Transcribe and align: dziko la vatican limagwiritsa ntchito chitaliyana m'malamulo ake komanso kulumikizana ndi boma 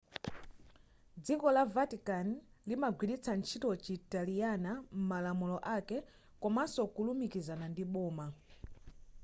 dziko 1.23 1.47
la 1.55 1.63
vatican 1.75 2.27
limagwiritsa 2.67 3.31
ntchito 3.39 3.67
chitaliyana 3.83 4.71
m'malamulo 4.99 5.57
ake 5.75 5.97
komanso 6.41 6.81
kulumikizana 6.95 7.65
ndi 7.71 7.83
boma 7.93 8.25